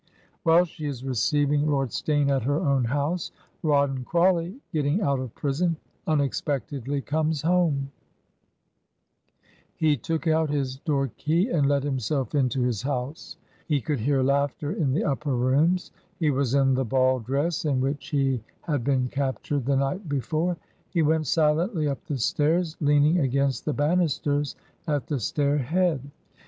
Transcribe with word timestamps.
While 0.41 0.65
she 0.65 0.87
is 0.87 1.03
receiving 1.05 1.67
Lord 1.69 1.91
Steyne 1.91 2.31
at 2.31 2.41
her 2.41 2.59
own 2.59 2.85
house, 2.85 3.31
Rawdon 3.61 4.03
Crawley, 4.03 4.59
get 4.73 4.81
ting 4.81 4.99
out 4.99 5.19
of 5.19 5.35
prison, 5.35 5.77
unexpectedly 6.07 7.01
comes 7.01 7.43
home. 7.43 7.91
195 9.77 9.77
Digitized 9.77 9.77
by 9.77 9.77
VjOOQIC 9.77 9.77
HEROINES 9.77 9.77
OF 9.77 9.77
FICTION 9.77 9.77
"He 9.77 9.97
took 9.97 10.27
out 10.27 10.49
his 10.49 10.77
door 10.79 11.07
key 11.17 11.49
and 11.51 11.69
let 11.69 11.83
himself 11.83 12.33
into 12.33 12.61
his 12.63 12.81
house. 12.81 13.37
He 13.67 13.79
could 13.79 13.99
hear 13.99 14.23
laughter 14.23 14.71
in 14.71 14.91
the 14.91 15.01
uf^r 15.03 15.39
rooms. 15.39 15.91
He 16.17 16.31
was 16.31 16.55
in 16.55 16.73
the 16.73 16.83
ball 16.83 17.19
dress 17.19 17.63
in 17.65 17.79
which 17.79 18.07
he 18.09 18.41
had 18.61 18.83
been 18.83 19.07
captured 19.07 19.65
the 19.67 19.75
night 19.77 20.09
before. 20.09 20.57
He 20.89 21.03
went 21.03 21.27
silently 21.27 21.87
up 21.87 22.03
the 22.07 22.17
stairs, 22.17 22.75
lean 22.81 23.05
ing 23.05 23.19
against 23.19 23.65
the 23.65 23.73
banisters 23.73 24.55
at 24.87 25.05
the 25.05 25.19
stair 25.19 25.59
head. 25.59 26.01